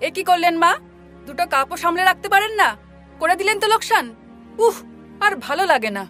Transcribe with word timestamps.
এ 0.00 0.10
কি 0.10 0.22
করলেন 0.22 0.58
মা? 0.58 0.76
দুটো 1.26 1.46
কাপও 1.46 1.76
সামলে 1.76 2.04
রাখতে 2.04 2.28
পারেন 2.28 2.52
না? 2.52 2.76
করে 3.18 3.36
দিলেন 3.36 3.60
তো 3.60 3.66
লোকসান। 3.66 4.14
উহ 4.58 4.74
আর 5.20 5.36
ভালো 5.36 5.66
লাগে 5.66 5.90
না। 5.90 6.06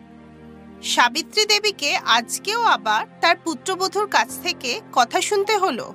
সাবিত্রী 0.82 1.44
দেবীকে 1.44 1.96
আজকেও 1.96 2.62
আবার 2.62 3.06
তার 3.20 3.36
পুত্রবধূর 3.44 4.08
কাছ 4.08 4.42
থেকে 4.42 4.80
কথা 4.92 5.20
শুনতে 5.20 5.56
হলো। 5.56 5.94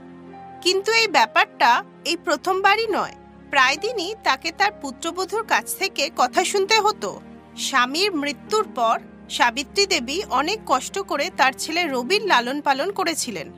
কিন্তু 0.61 0.91
এই 0.91 1.07
ব্যাপারটা 1.07 1.83
এই 2.05 2.17
প্রথমবারই 2.17 2.87
নয়। 2.87 3.15
প্রায় 3.49 3.77
দিনই 3.77 4.15
তাকে 4.23 4.51
তার 4.51 4.71
পুত্রবধূর 4.71 5.45
কাছ 5.45 5.75
থেকে 5.75 6.09
কথা 6.17 6.45
শুনতে 6.45 6.79
হতো। 6.79 7.21
স্বামীর 7.57 8.11
মৃত্যুর 8.15 8.67
পর 8.75 8.99
সাবিত্রী 9.29 9.85
দেবী 9.85 10.21
অনেক 10.29 10.59
কষ্ট 10.65 10.99
করে 10.99 11.29
তার 11.37 11.53
ছেলে 11.53 11.83
রবির 11.83 12.25
লালন 12.25 12.61
পালন 12.61 12.91
করেছিলেন। 12.91 13.51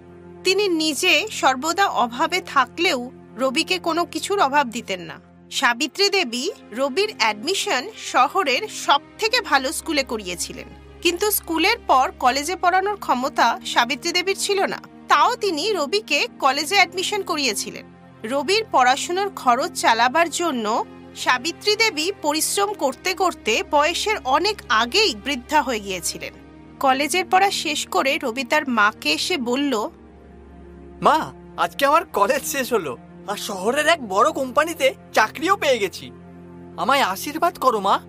তিনি 0.44 0.68
নিজে 0.68 1.28
সর্বদা 1.32 1.86
অভাবে 1.88 2.42
থাকলেও 2.42 3.12
রবিকে 3.38 3.80
কোনো 3.80 4.06
কিছুর 4.06 4.40
অভাব 4.40 4.70
দিতেন 4.70 5.02
না। 5.02 5.22
সাবিত্রী 5.52 6.10
দেবী 6.10 6.50
রবির 6.72 7.14
অ্যাডমিশন 7.20 7.90
শহরের 7.98 8.68
সব 8.68 9.02
থেকে 9.20 9.42
ভালো 9.42 9.72
স্কুলে 9.72 10.04
করিয়েছিলেন। 10.04 10.68
কিন্তু 11.02 11.32
স্কুলের 11.32 11.78
পর 11.88 12.12
কলেজে 12.20 12.56
পড়ানোর 12.56 12.98
ক্ষমতা 12.98 13.60
সাবিত্রী 13.66 14.12
দেবীর 14.12 14.38
ছিল 14.40 14.66
না। 14.66 14.82
তাও 15.08 15.36
তিনি 15.36 15.74
রবিকে 15.74 16.28
কলেজে 16.40 16.76
অ্যাডমিশন 16.76 17.22
করিয়েছিলেন। 17.22 17.86
রবির 18.24 18.64
পড়াশুনোর 18.72 19.30
খরচ 19.36 19.72
চালাবার 19.82 20.30
জন্য 20.30 20.86
সাবিত্রী 21.16 21.76
দেবী 21.76 22.12
পরিশ্রম 22.22 22.74
করতে 22.74 23.14
করতে 23.14 23.64
বয়সের 23.72 24.18
অনেক 24.26 24.62
আগেই 24.70 25.16
বৃদ্ধা 25.16 25.62
হয়ে 25.62 25.80
গিয়েছিলেন। 25.80 26.34
কলেজের 26.80 27.26
পড়া 27.32 27.52
শেষ 27.52 27.88
করে 27.88 28.18
রবি 28.24 28.44
তার 28.44 28.70
মাকে 28.70 29.14
এসে 29.14 29.38
বলল, 29.38 29.90
মা, 31.02 31.34
আজকে 31.58 31.86
আমার 31.86 32.06
কলেজ 32.06 32.44
শেষ 32.46 32.74
হলো। 32.74 32.98
আর 33.28 33.38
শহরের 33.38 33.88
এক 33.88 34.08
বড় 34.08 34.32
কোম্পানিতে 34.32 34.94
চাকরিও 35.14 35.58
পেয়ে 35.58 35.80
গেছি। 35.80 36.12
আমায় 36.78 37.02
আশীর্বাদ 37.02 37.58
করো 37.58 37.80
মা। 37.80 38.00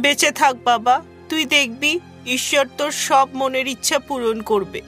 বেঁচে 0.00 0.30
থাক 0.30 0.56
বাবা। 0.64 1.02
তুই 1.28 1.44
দেখবি 1.44 2.00
ঈশ্বর 2.26 2.68
তোর 2.78 2.90
সব 2.90 3.28
মনের 3.34 3.66
ইচ্ছা 3.66 3.98
পূরণ 3.98 4.42
করবে। 4.42 4.82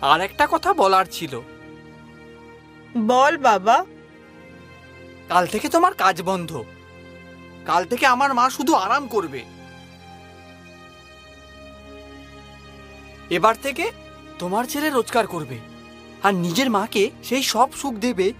আর 0.00 0.20
একটা 0.20 0.48
কথা 0.50 0.74
বলার 0.74 1.04
ছিল। 1.10 1.40
বল 2.98 3.36
বাবা। 3.36 3.84
কাল 5.28 5.46
থেকে 5.46 5.68
তোমার 5.68 5.94
কাজ 5.94 6.22
বন্ধ। 6.22 6.64
কাল 7.64 7.84
থেকে 7.84 8.06
আমার 8.06 8.34
মা 8.34 8.50
শুধু 8.50 8.74
আরাম 8.74 9.06
করবে। 9.06 9.44
এবার 13.30 13.54
থেকে 13.62 13.92
তোমার 14.38 14.64
ছেলে 14.64 14.90
রোজগার 14.90 15.26
করবে। 15.26 15.71
আর 16.22 16.34
নিজের 16.34 16.70
মাকে 16.70 17.10
সেই 17.22 17.42
সব 17.42 17.68
সুখ 17.72 17.94
দেবে 17.94 18.32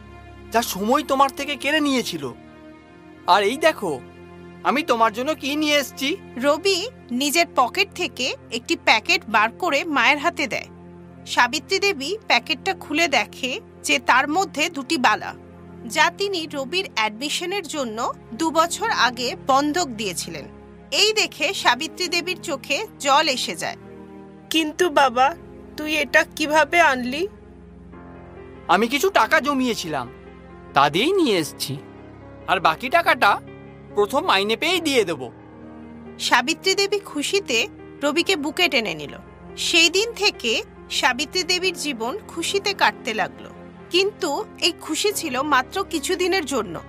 যা 0.53 0.63
সময় 0.63 1.03
তোমার 1.03 1.31
থেকে 1.31 1.57
কেড়ে 1.57 1.81
নিয়েছিল। 1.81 2.33
আর 3.27 3.43
এই 3.43 3.57
দেখো 3.57 4.01
আমি 4.65 4.83
তোমার 4.83 5.13
জন্য 5.13 5.35
কি 5.35 5.57
নিয়ে 5.57 5.77
এসেছি? 5.77 6.17
রবি 6.37 6.79
নিজের 7.11 7.47
পকেট 7.57 7.89
থেকে 7.95 8.37
একটি 8.53 8.77
প্যাকেট 8.77 9.23
বার 9.29 9.51
করে 9.53 9.85
মায়ের 9.85 10.19
হাতে 10.19 10.47
দেয়। 10.47 10.69
সাবিত্রী 11.27 11.79
দেবী 11.79 12.17
প্যাকেটটা 12.27 12.75
খুলে 12.75 13.09
দেখে 13.09 13.61
যে 13.83 13.99
তার 13.99 14.29
মধ্যে 14.29 14.71
দুটি 14.71 14.97
বালা 14.97 15.35
যা 15.87 16.11
তিনি 16.19 16.49
রবির 16.53 16.87
অ্যাডমিশনের 16.95 17.67
জন্য 17.69 18.13
দু 18.33 18.51
বছর 18.51 18.91
আগে 18.91 19.37
বন্ধক 19.47 19.89
দিয়েছিলেন। 19.89 20.45
এই 20.91 21.13
দেখে 21.13 21.55
সাবিত্রী 21.55 22.09
দেবীর 22.09 22.41
চোখে 22.41 22.87
জল 22.99 23.29
এসে 23.29 23.57
যায়। 23.57 23.77
কিন্তু 24.51 24.91
বাবা 24.91 25.35
তুই 25.77 25.97
এটা 25.97 26.25
কীভাবে 26.37 26.81
আনলি? 26.81 27.29
আমি 28.69 28.89
কিছু 28.89 29.11
টাকা 29.11 29.41
জমিয়েছিলাম, 29.41 30.09
তা 30.75 30.91
দিয়েই 30.91 31.13
নিয়ে 31.13 31.39
এসেছি। 31.39 31.77
আর 32.49 32.61
বাকি 32.61 32.89
টাকাটা 32.89 33.41
প্রথম 33.95 34.25
মাইনে 34.25 34.57
পেয়েই 34.57 34.81
দিয়ে 34.81 35.05
দেবো। 35.05 35.33
সাবিত্রী 36.19 36.75
দেবী 36.75 36.99
খুশিতে 36.99 37.69
রবিকে 38.03 38.37
বুকে 38.37 38.69
টেনে 38.69 38.95
নিল। 38.95 39.17
সেই 39.57 39.91
দিন 39.91 40.13
থেকে 40.13 40.63
সাবিত্রী 40.91 41.43
দেবীর 41.43 41.77
জীবন 41.79 42.19
খুশিতে 42.29 42.73
কাটতে 42.73 43.15
লাগল। 43.15 43.47
কিন্তু 43.91 44.45
এই 44.61 44.73
খুশি 44.81 45.13
ছিল 45.13 45.43
মাত্র 45.43 45.85
কিছুদিনের 45.85 46.45
জন্য। 46.45 46.81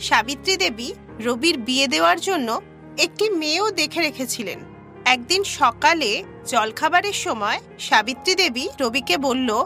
সাবিত্রী 0.00 0.56
দেবী 0.56 0.92
রবির 1.20 1.58
বিয়ে 1.58 1.86
দেওয়ার 1.86 2.20
জন্য 2.20 2.60
একটি 2.98 3.30
মেয়েও 3.30 3.70
দেখে 3.70 4.00
রেখেছিলেন। 4.00 4.58
একদিন 5.04 5.44
সকালে 5.44 6.24
জলখাবারের 6.46 7.12
সময় 7.12 7.60
সাবিত্রী 7.78 8.34
দেবী 8.34 8.68
রবিকে 8.80 9.16
বলল 9.16 9.64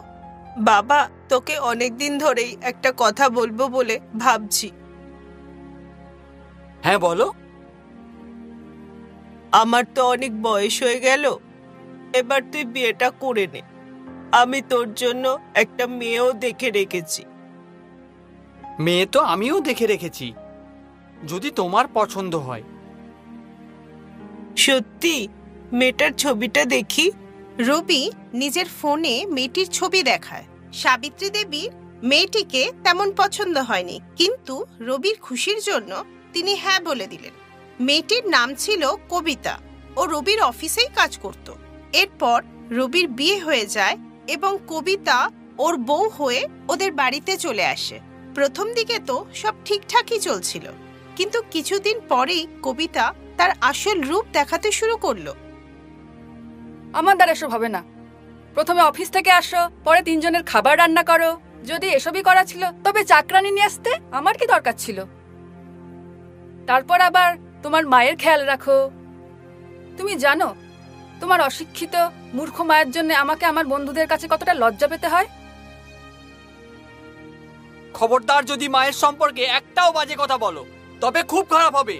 বাবা 0.57 1.09
তোকে 1.29 1.59
অনেকদিন 1.59 2.17
ধরেই 2.17 2.57
একটা 2.61 2.93
কথা 2.97 3.29
বলব 3.29 3.67
বলে 3.67 3.99
ভাবছি। 4.19 4.71
হ্যাঁ 6.83 6.97
বলো। 6.97 7.33
আমার 9.51 9.83
তো 9.95 10.07
অনেক 10.07 10.41
বয়স 10.41 10.83
হয়ে 10.83 10.99
গেল 10.99 11.35
এবার 12.13 12.41
তুই 12.51 12.65
বিয়েটা 12.65 13.09
করে 13.09 13.47
নে। 13.47 13.61
আমি 14.31 14.61
তোর 14.69 14.93
জন্য 14.93 15.39
একটা 15.53 15.87
মেয়েও 15.87 16.33
দেখে 16.33 16.71
রেখেছি। 16.71 17.25
মেয়ে 18.79 19.05
তো 19.05 19.19
আমিও 19.19 19.59
দেখে 19.59 19.87
রেখেছি 19.87 20.33
যদি 21.27 21.51
তোমার 21.51 21.85
পছন্দ 21.93 22.35
হয়। 22.35 22.63
সত্যি? 24.57 25.27
মেয়েটার 25.73 26.11
ছবিটা 26.11 26.65
দেখি? 26.65 27.11
রবি? 27.59 28.11
নিজের 28.33 28.67
ফোনে 28.79 29.15
মেয়েটির 29.35 29.67
ছবি 29.67 30.01
দেখায়। 30.03 30.45
সাবিত্রী 30.73 31.27
দেবীর 31.29 31.71
মেয়েটিকে 32.11 32.63
তেমন 32.85 33.07
পছন্দ 33.21 33.55
হয়নি, 33.69 33.97
কিন্তু 34.19 34.55
রবির 34.79 35.17
খুশির 35.25 35.59
জন্য 35.59 35.91
তিনি 36.33 36.51
হ্যাঁ 36.55 36.81
বলে 36.87 37.05
দিলেন। 37.07 37.33
মেয়েটির 37.79 38.23
নাম 38.35 38.49
ছিল 38.63 38.81
কবিতা 39.09 39.55
ও 39.95 40.01
রবির 40.13 40.39
অফিসেই 40.41 40.89
কাজ 40.95 41.11
করত। 41.23 41.47
এরপর 42.01 42.39
রবির 42.77 43.07
বিয়ে 43.17 43.37
হয়ে 43.45 43.65
যায় 43.75 43.97
এবং 44.27 44.51
কবিতা 44.67 45.17
ওর 45.57 45.73
বউ 45.89 46.05
হয়ে 46.19 46.41
ওদের 46.67 46.91
বাড়িতে 46.91 47.33
চলে 47.37 47.65
আসে। 47.75 47.97
প্রথম 48.35 48.67
দিকে 48.77 48.97
তো 49.09 49.15
সব 49.41 49.53
ঠিকঠাকই 49.65 50.19
চলছিল, 50.27 50.65
কিন্তু 51.17 51.37
কিছুদিন 51.53 51.97
পরেই 52.11 52.43
কবিতা 52.65 53.05
তার 53.37 53.51
আসল 53.61 53.97
রূপ 54.09 54.25
দেখাতে 54.33 54.69
শুরু 54.71 54.95
করল। 54.97 55.27
আমার 56.93 57.15
দ্বারা 57.17 57.35
এসব 57.37 57.49
হবে 57.55 57.69
না। 57.75 57.81
প্রথমে 58.57 58.81
অফিস 58.81 59.09
থেকে 59.15 59.31
আসো 59.41 59.61
পরে 59.85 60.01
তিনজনের 60.07 60.43
খাবার 60.51 60.75
রান্না 60.77 61.03
করো। 61.03 61.31
যদি 61.69 61.87
এসবই 61.97 62.23
করা 62.29 62.43
ছিল 62.51 62.63
তবে 62.85 63.01
চাকরানি 63.11 63.49
নিয়ে 63.51 63.69
আসতে 63.69 63.91
আমার 64.19 64.35
কি 64.39 64.45
দরকার 64.53 64.75
ছিল? 64.83 64.97
তারপর 66.69 66.97
আবার 67.09 67.29
তোমার 67.63 67.83
মায়ের 67.93 68.15
খেয়াল 68.23 68.41
রাখো। 68.51 68.77
তুমি 69.97 70.13
জানো 70.25 70.47
তোমার 71.21 71.39
অশিক্ষিত 71.41 71.95
মূর্খ 72.37 72.55
মায়ের 72.69 72.89
জন্য 72.95 73.09
আমাকে 73.23 73.43
আমার 73.51 73.65
বন্ধুদের 73.73 74.07
কাছে 74.11 74.25
কতটা 74.33 74.53
লজ্জা 74.61 74.87
পেতে 74.91 75.07
হয়? 75.13 75.27
খবরদার 77.97 78.41
যদি 78.51 78.65
মায়ের 78.75 78.95
সম্পর্কে 79.03 79.43
একটাও 79.59 79.89
বাজে 79.97 80.15
কথা 80.19 80.37
বলো 80.45 80.61
তবে 81.01 81.19
খুব 81.31 81.43
খারাপ 81.53 81.73
হবে। 81.79 81.97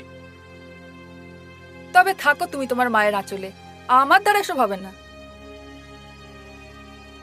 তবে 1.94 2.12
থাকো 2.24 2.44
তুমি 2.54 2.66
তোমার 2.72 2.88
মায়ের 2.96 3.16
আঁচলে। 3.22 3.50
আমার 4.02 4.20
দ্বারা 4.24 4.40
এসব 4.46 4.60
হবে 4.66 4.78
না। 4.86 4.92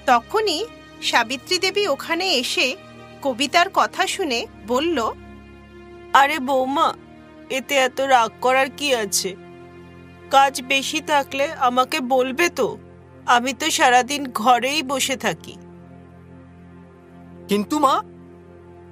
তখনই 0.07 0.67
সাবিত্রী 1.03 1.59
দেবী 1.59 1.87
ওখানে 1.87 2.25
এসে 2.33 2.77
কবিতার 3.23 3.67
কথা 3.75 4.07
শুনে 4.07 4.47
বলল 4.67 5.13
আরে 6.13 6.39
বৌমা 6.39 6.95
এতে 7.51 7.75
এত 7.75 8.01
রাগ 8.01 8.31
করার 8.41 8.71
কি 8.71 8.95
আছে? 8.95 9.37
কাজ 10.31 10.63
বেশি 10.63 11.01
থাকলে 11.01 11.53
আমাকে 11.53 12.01
বলবে 12.01 12.49
তো 12.49 12.79
আমি 13.27 13.53
তো 13.53 13.71
সারাদিন 13.71 14.33
ঘরেই 14.33 14.83
বসে 14.83 15.17
থাকি। 15.17 15.57
কিন্তু 17.49 17.79
মা? 17.79 18.03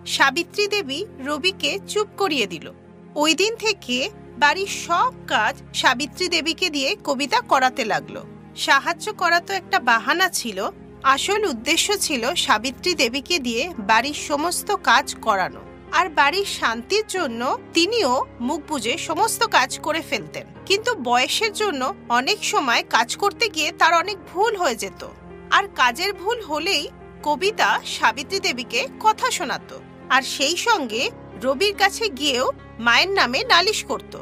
সাবিত্রী 0.07 0.69
দেবী 0.69 1.05
রবিকে 1.25 1.79
চুপ 1.89 2.09
করিয়ে 2.17 2.47
দিল। 2.47 2.73
ওই 3.15 3.35
দিন 3.35 3.57
থেকে 3.57 4.11
বাড়ির 4.39 4.67
সব 4.67 5.13
কাজ 5.27 5.63
সাবিত্রী 5.75 6.29
দেবীকে 6.29 6.71
দিয়ে 6.71 6.97
কবিতা 7.05 7.41
করাতে 7.41 7.85
লাগল। 7.85 8.23
সাহায্য 8.57 9.15
করা 9.15 9.41
তো 9.41 9.55
একটা 9.55 9.81
বাহানা 9.81 10.29
ছিল 10.29 10.71
আসল 11.05 11.45
উদ্দেশ্য 11.45 11.99
ছিল 11.99 12.35
সাবিত্রী 12.35 12.95
দেবীকে 12.95 13.39
দিয়ে 13.39 13.75
বাড়ির 13.79 14.15
সমস্ত 14.15 14.75
কাজ 14.75 15.15
করানো। 15.23 15.61
আর 15.93 16.09
বাড়ির 16.09 16.45
শান্তির 16.45 17.05
জন্য 17.09 17.59
তিনিও 17.75 18.27
মুখ 18.41 18.61
বুজে 18.69 18.99
সমস্ত 18.99 19.45
কাজ 19.45 19.79
করে 19.79 20.01
ফেলতেন। 20.01 20.47
কিন্তু 20.67 20.95
বয়সের 20.95 21.53
জন্য 21.53 21.95
অনেক 22.09 22.45
সময় 22.45 22.85
কাজ 22.91 23.17
করতে 23.17 23.49
গিয়ে 23.49 23.73
তার 23.73 23.95
অনেক 23.95 24.17
ভুল 24.33 24.57
হয়ে 24.57 24.75
যেত। 24.75 25.09
আর 25.51 25.69
কাজের 25.77 26.13
ভুল 26.13 26.41
হলেই 26.41 26.89
কবিতা 27.23 27.81
সাবিত্রী 27.87 28.41
দেবীকে 28.41 28.89
কথা 29.01 29.31
শোনাতো। 29.31 29.81
আর 30.11 30.23
সেই 30.23 30.57
সঙ্গে 30.57 31.11
রবির 31.43 31.75
কাছে 31.75 32.09
গিয়েও 32.09 32.53
মায়ের 32.79 33.11
নামে 33.11 33.45
নালিশ 33.45 33.85
করত। 33.85 34.19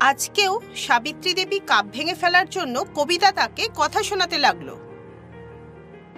আজকেও 0.00 0.60
সাবিত্রী 0.76 1.34
দেবী 1.34 1.58
কাপ 1.66 1.84
ভেঙে 1.92 2.14
ফেলার 2.14 2.48
জন্য 2.50 2.84
কবিতা 2.94 3.32
তাকে 3.32 3.68
কথা 3.76 4.02
শোনাতে 4.02 4.38
লাগল। 4.38 4.76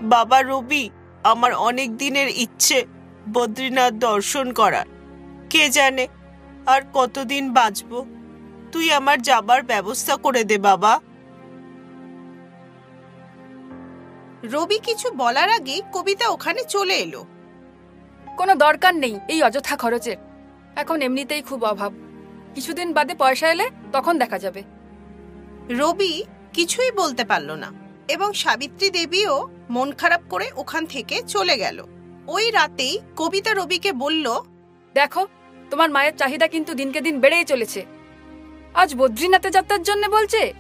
বাবা 0.03 0.43
রবি 0.43 0.91
আমার 1.25 1.53
অনেক 1.53 1.97
দিনের 1.97 2.29
ইচ্ছে 2.29 2.85
বদ্রীনাথ 3.33 3.93
দর্শন 3.93 4.53
করার। 4.53 4.87
কে 5.51 5.69
জানে 5.69 6.09
আর 6.67 6.83
কতদিন 6.95 7.53
বাঁচবো? 7.53 8.07
তুই 8.73 8.93
আমার 8.93 9.23
যাবার 9.23 9.63
ব্যবস্থা 9.63 10.17
করে 10.17 10.45
দে 10.45 10.59
বাবা। 10.59 11.01
রবি 14.45 14.79
কিছু 14.79 15.11
বলার 15.11 15.51
আগেই 15.51 15.83
কবিতা 15.93 16.29
ওখানে 16.29 16.65
চলে 16.65 16.95
এলো। 16.95 17.25
কোনো 18.37 18.55
দরকার 18.55 18.95
নেই 18.95 19.19
এই 19.29 19.43
অযথা 19.43 19.77
খরচের। 19.77 20.17
এখন 20.77 21.03
এমনিতেই 21.03 21.43
খুব 21.43 21.65
অভাব। 21.65 21.93
কিছুদিন 22.55 22.93
বাদে 22.93 23.15
পয়সা 23.15 23.51
এলে 23.51 23.71
তখন 23.93 24.19
দেখা 24.19 24.39
যাবে। 24.39 24.63
রবি 25.69 26.25
কিছুই 26.53 26.91
বলতে 26.91 27.25
পারল 27.25 27.53
না 27.53 27.73
এবং 28.09 28.33
সাবিত্রী 28.33 28.91
দেবীও 28.91 29.49
মন 29.71 29.93
খারাপ 29.93 30.21
করে 30.31 30.51
ওখান 30.57 30.87
থেকে 30.87 31.23
চলে 31.23 31.57
গেল। 31.57 31.83
ওই 32.27 32.51
রাতেই 32.51 32.99
কবিতা 33.17 33.55
রবিকে 33.55 33.93
বলল, 33.93 34.41
দেখো, 34.95 35.27
তোমার 35.71 35.91
মায়ের 35.91 36.17
চাহিদা 36.17 36.47
কিন্তু 36.49 36.75
দিনকে 36.75 37.01
দিন 37.01 37.21
বেড়েই 37.21 37.45
চলেছে। 37.45 37.87
আজ 38.75 38.95
বদ্রীনাথে 38.95 39.51
যাত্রার 39.51 39.83
জন্য 39.83 40.07
বলছে, 40.07 40.53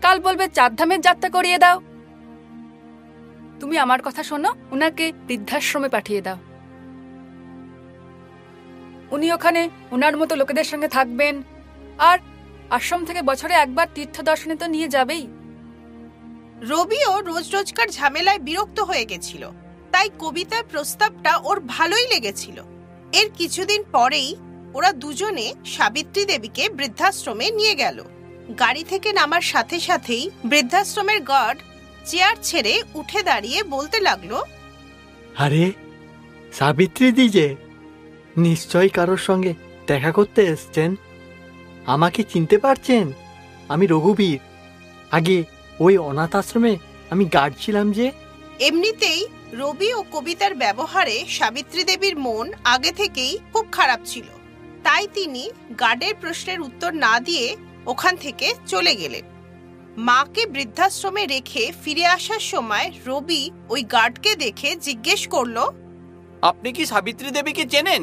কাল 0.00 0.20
বলবে 0.20 0.48
চারধামের 0.48 1.00
যাত্রা 1.00 1.30
করিয়ে 1.30 1.58
দাও। 1.58 1.80
তুমি 3.60 3.78
আমার 3.78 4.02
কথা 4.02 4.22
শোনো, 4.22 4.54
উনাকে 4.70 5.12
বৃদ্ধাশ্রমে 5.26 5.88
পাঠিয়ে 5.88 6.20
দাও। 6.20 6.36
উনি 9.10 9.32
ওখানে 9.32 9.68
ওনার 9.90 10.16
মতো 10.16 10.36
লোকেদের 10.36 10.64
সঙ্গে 10.64 10.88
থাকবেন। 10.88 11.42
আর 11.98 12.18
আশ্রম 12.70 13.04
থেকে 13.04 13.22
বছরে 13.22 13.54
একবার 13.54 13.86
তীর্থ 13.94 14.20
দর্শনে 14.20 14.54
তো 14.54 14.66
নিয়ে 14.66 14.88
যাবেই। 14.88 15.26
রবিও 16.62 17.20
রোজ 17.20 17.50
রোজকার 17.52 17.88
ঝামেলায় 17.88 18.38
বিরক্ত 18.38 18.80
হয়ে 18.80 19.04
গেছিল। 19.04 19.50
তাই 19.92 20.10
কবিতার 20.18 20.64
প্রস্তাবটা 20.70 21.36
ওর 21.36 21.60
ভালোই 21.60 22.06
লেগেছিল। 22.08 22.62
এর 23.12 23.30
কিছুদিন 23.36 23.82
পরেই 23.92 24.36
ওরা 24.74 24.92
দুজনে 24.92 25.54
সাবিত্রী 25.64 26.24
দেবীকে 26.24 26.68
বৃদ্ধাশ্রমে 26.68 27.50
নিয়ে 27.50 27.74
গেল। 27.74 28.04
গাড়ি 28.58 28.84
থেকে 28.84 29.12
নামার 29.12 29.40
সাথে 29.40 29.80
সাথেই 29.80 30.30
বৃদ্ধাশ্রমের 30.44 31.20
গার্ড 31.20 31.60
চেয়ার 32.04 32.36
ছেড়ে 32.42 32.82
উঠে 32.94 33.22
দাঁড়িয়ে 33.22 33.62
বলতে 33.62 34.00
লাগল, 34.00 34.42
আরে, 35.36 35.72
সাবিত্রী 36.52 37.12
দি 37.12 37.28
যে, 37.28 37.56
নিশ্চয়ই 38.36 38.88
কারোর 38.88 39.16
সঙ্গে 39.16 39.54
দেখা 39.86 40.12
করতে 40.12 40.42
এসছেন। 40.42 40.94
আমাকে 41.86 42.22
চিনতে 42.22 42.58
পারছেন? 42.58 43.12
আমি 43.68 43.86
রঘুবীর। 43.86 44.40
আগে 45.10 45.44
ওই 45.84 45.94
অনাথ 46.08 46.32
আশ্রমে 46.36 46.74
আমি 47.10 47.24
গার্ড 47.24 47.54
ছিলাম 47.60 47.86
যে। 47.92 48.06
এমনিতেই 48.60 49.20
রবি 49.52 49.88
ও 49.94 50.00
কবিতার 50.12 50.54
ব্যবহারে 50.54 51.16
সাবিত্রী 51.28 51.82
দেবীর 51.84 52.16
মন 52.16 52.46
আগে 52.64 52.92
থেকেই 52.92 53.32
খুব 53.52 53.64
খারাপ 53.72 54.00
ছিল। 54.04 54.28
তাই 54.82 55.04
তিনি 55.14 55.42
গার্ডের 55.80 56.14
প্রশ্নের 56.20 56.60
উত্তর 56.60 56.90
না 56.94 57.14
দিয়ে 57.20 57.46
ওখান 57.86 58.14
থেকে 58.16 58.46
চলে 58.66 58.92
গেলেন। 58.96 59.24
মাকে 60.08 60.42
বৃদ্ধাশ্রমে 60.46 61.24
রেখে 61.26 61.62
ফিরে 61.82 62.04
আসার 62.06 62.42
সময় 62.52 62.86
রবি 63.06 63.42
ওই 63.68 63.82
গার্ডকে 63.94 64.32
দেখে 64.34 64.70
জিজ্ঞেস 64.76 65.22
করল 65.26 65.56
আপনি 66.42 66.68
কি 66.72 66.82
সাবিত্রী 66.86 67.28
দেবীকে 67.30 67.64
চেনেন? 67.64 68.02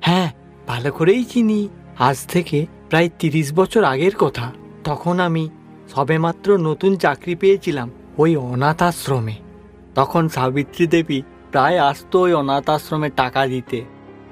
হ্যাঁ 0.00 0.28
ভালো 0.66 0.90
করেই 0.92 1.24
চিনি। 1.24 1.60
আজ 1.98 2.18
থেকে 2.26 2.58
প্রায় 2.90 3.08
তিরিশ 3.18 3.48
বছর 3.52 3.82
আগের 3.84 4.14
কথা। 4.16 4.46
তখন 4.84 5.20
আমি 5.20 5.48
সবেমাত্র 5.94 6.56
নতুন 6.58 6.96
চাকরি 6.96 7.34
পেয়েছিলাম 7.34 7.90
ওই 8.18 8.36
অনাথ 8.36 8.82
আশ্রমে 8.82 9.34
তখন 9.94 10.28
সাবিত্রী 10.28 10.86
দেবী 10.86 11.22
প্রায় 11.50 11.78
আসতো 11.78 12.20
ওই 12.20 12.32
অনাথ 12.32 12.70
আশ্রমে 12.70 13.10
টাকা 13.10 13.46
দিতে। 13.46 13.84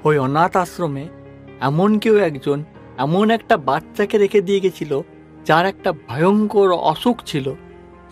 ওই 0.03 0.17
অনাথ 0.17 0.57
আশ্রমে 0.57 1.07
এমন 1.61 1.99
কেউ 1.99 2.17
একজন 2.17 2.63
এমন 2.97 3.29
একটা 3.29 3.57
বাচ্চাকে 3.57 4.17
রেখে 4.17 4.41
দিয়ে 4.41 4.59
গেছিল, 4.59 5.01
যার 5.45 5.65
একটা 5.65 5.91
ভয়ঙ্কর 5.91 6.71
অসুখ 6.71 7.23
ছিল। 7.25 7.53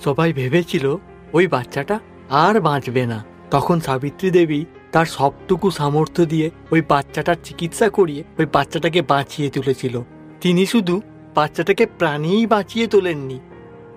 সবাই 0.03 0.33
ভেবেছিল 0.33 0.95
ওই 1.33 1.47
বাচ্চাটা 1.47 1.99
আর 2.29 2.59
বাঁচবে 2.59 3.05
না। 3.05 3.23
তখন 3.51 3.79
সাবিত্রী 3.79 4.29
দেবী 4.29 4.65
তার 4.91 5.05
সবটুকু 5.05 5.71
সামর্থ্য 5.71 6.25
দিয়ে 6.25 6.49
ওই 6.71 6.81
বাচ্চাটার 6.87 7.35
চিকিৎসা 7.43 7.89
করিয়ে 7.89 8.23
ওই 8.39 8.45
বাচ্চাটাকে 8.53 9.01
বাঁচিয়ে 9.01 9.49
তুলেছিল। 9.49 10.01
তিনি 10.41 10.65
শুধু 10.65 11.01
বাচ্চাটাকে 11.37 11.85
প্রাণেই 11.99 12.43
বাঁচিয়ে 12.53 12.85
তোলেননি, 12.93 13.37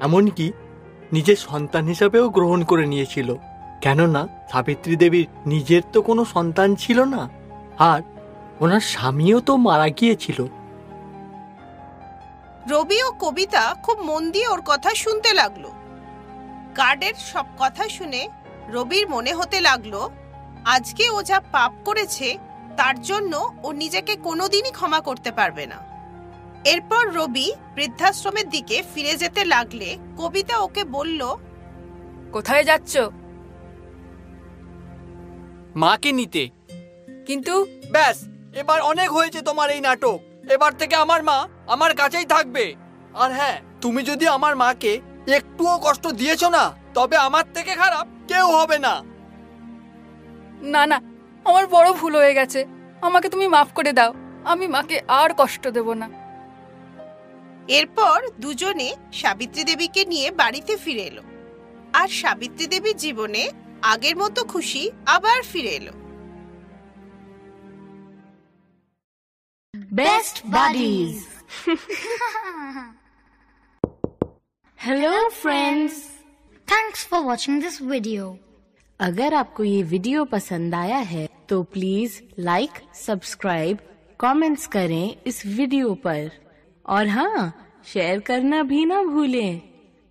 এমনকি 0.07 0.47
নিজের 1.13 1.39
সন্তান 1.49 1.85
হিসাবেও 1.93 2.27
গ্রহণ 2.37 2.61
করে 2.71 2.85
নিয়েছিল। 2.93 3.29
কেননা 3.85 4.23
সাবিত্রী 4.51 4.95
দেবীর 5.03 5.27
নিজের 5.53 5.83
তো 5.93 5.99
কোনো 6.09 6.23
সন্তান 6.35 6.69
ছিল 6.83 6.99
না, 7.15 7.23
আর 7.91 8.01
ওনার 8.61 8.83
স্বামীও 8.93 9.39
তো 9.49 9.53
মারা 9.67 9.89
গিয়েছিল। 9.99 10.39
রবি 12.73 12.99
ও 13.07 13.11
কবিতা 13.25 13.63
খুব 13.85 13.97
মন 14.09 14.23
দিয়ে 14.35 14.49
ওর 14.55 14.63
কথা 14.71 14.91
শুনতে 15.03 15.31
লাগল। 15.41 15.65
গার্ডের 16.79 17.17
সব 17.31 17.47
কথা 17.59 17.85
শুনে 17.97 18.23
রবির 18.75 19.05
মনে 19.15 19.33
হতে 19.39 19.59
লাগল, 19.69 19.95
আজকে 20.75 21.05
ও 21.17 21.19
যা 21.31 21.39
পাপ 21.55 21.73
করেছে, 21.87 22.29
তার 22.79 22.97
জন্য 23.01 23.33
ও 23.67 23.69
নিজেকে 23.83 24.15
কোনোদিনই 24.27 24.73
ক্ষমা 24.79 25.01
করতে 25.01 25.31
পারবে 25.39 25.65
না। 25.73 25.79
এরপর 26.65 27.15
রবি 27.15 27.53
বৃদ্ধাশ্রমের 27.75 28.49
দিকে 28.49 28.83
ফিরে 28.95 29.17
যেতে 29.17 29.45
লাগলে 29.45 29.99
কবিতা 30.17 30.59
ওকে 30.59 30.85
বলল 30.85 31.37
কোথায় 32.33 32.65
যাচ্ছ? 32.65 32.97
মাকে 35.77 36.13
নিতে। 36.13 36.49
কিন্তু 37.27 37.67
ব্যাস 37.91 38.29
এবার 38.55 38.81
অনেক 38.81 39.13
হয়েছে 39.13 39.41
তোমার 39.41 39.71
এই 39.71 39.81
নাটক। 39.81 40.19
এবার 40.51 40.73
থেকে 40.73 40.97
আমার 40.97 41.23
মা 41.23 41.49
আমার 41.67 41.95
কাছেই 41.95 42.25
থাকবে। 42.25 42.75
আর 43.15 43.33
হ্যাঁ 43.33 43.61
তুমি 43.81 44.03
যদি 44.03 44.29
আমার 44.29 44.57
মাকে 44.57 45.01
একটুও 45.27 45.79
কষ্ট 45.83 46.07
দিয়েছ 46.07 46.45
না 46.45 46.73
তবে 46.95 47.17
আমার 47.17 47.45
থেকে 47.55 47.75
খারাপ 47.75 48.07
কেউ 48.29 48.47
হবে 48.47 48.79
না। 48.79 49.03
না 50.63 50.87
না 50.87 51.01
আমার 51.45 51.67
বড় 51.67 51.93
ভুল 51.93 52.17
হয়ে 52.17 52.35
গেছে। 52.35 52.67
আমাকে 53.01 53.29
তুমি 53.29 53.49
মাফ 53.49 53.69
করে 53.75 53.93
দাও। 53.93 54.15
আমি 54.45 54.67
মাকে 54.67 55.01
আর 55.09 55.31
কষ্ট 55.37 55.69
দেব 55.69 55.93
না। 55.93 56.18
এরপর 57.70 58.18
দুজনে 58.40 58.90
সাবিত্রী 59.14 59.64
দেবীকে 59.64 60.02
নিয়ে 60.06 60.28
বাড়িতে 60.32 60.74
ফিরে 60.78 61.04
এলো 61.06 61.24
আর 61.94 62.08
সাবিত্রী 62.22 62.66
দেবীর 62.68 62.98
জীবনে 62.98 63.44
আগের 63.84 64.16
মতো 64.18 64.42
খুশি 64.54 64.84
আবার 65.06 65.40
ফিরে 65.52 65.74
এলো 65.80 65.94
Best 69.94 70.36
Buddies. 70.48 71.28
Hello 74.80 75.30
friends. 75.32 75.94
Thanks 76.68 77.04
for 77.04 77.20
watching 77.22 77.60
this 77.60 77.78
video. 77.82 78.24
अगर 79.00 79.34
आपको 79.34 79.64
ये 79.64 79.82
वीडियो 79.86 80.24
पसंद 80.26 80.76
आया 80.76 80.98
है 81.08 81.28
तो 81.50 81.62
प्लीज 81.74 82.22
लाइक 82.40 82.80
सब्सक्राइब 82.96 83.78
कमेंट्स 84.20 84.68
करें 84.68 85.16
इस 85.28 85.46
वीडियो 85.48 85.94
पर 86.06 86.30
और 86.86 87.08
हाँ 87.08 87.42
शेयर 87.93 88.21
करना 88.21 88.63
भी 88.63 88.85
ना 88.85 89.03
भूलें। 89.03 89.63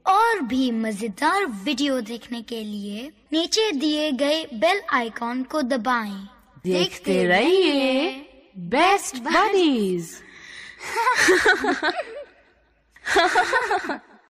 और 0.05 0.41
भी 0.41 0.71
मज़ेदार 0.71 1.45
वीडियो 1.45 2.01
देखने 2.01 2.41
के 2.41 2.63
लिए 2.63 3.11
नीचे 3.33 3.71
दिए 3.71 4.11
गए 4.11 4.43
बेल 4.53 4.81
आइकॉन 4.93 5.43
को 5.43 5.61
दबाएँ। 5.61 6.27
देखते 6.63 7.23
रहिए 7.25 8.09
बेस्ट 8.57 9.15
बडीज। 9.17 10.09